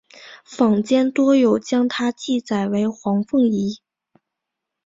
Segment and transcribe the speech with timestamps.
[0.43, 3.83] 坊间多有将她记载为黄凤仪。